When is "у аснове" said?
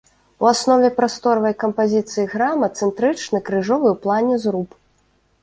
0.43-0.89